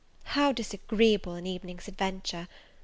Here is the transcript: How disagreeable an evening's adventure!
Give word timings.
How 0.33 0.51
disagreeable 0.51 1.35
an 1.35 1.45
evening's 1.45 1.87
adventure! 1.87 2.47